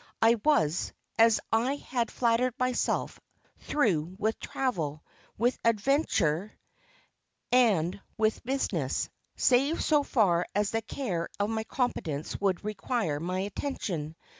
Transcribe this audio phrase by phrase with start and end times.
[0.19, 3.19] I was, as I had flattered myself,
[3.59, 5.03] through with travel,
[5.37, 6.53] with adventure,
[7.51, 13.41] and with business, save so far as the care of my competence would require my
[13.41, 14.15] attention.